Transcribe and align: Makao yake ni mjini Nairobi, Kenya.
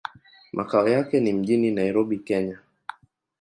Makao 0.53 0.87
yake 0.89 1.19
ni 1.19 1.33
mjini 1.33 1.71
Nairobi, 1.71 2.19
Kenya. 2.19 2.59